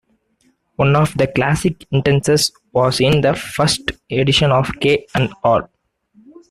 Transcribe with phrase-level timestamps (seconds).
[0.77, 5.69] One of the classic instances was in the First Edition of K and R.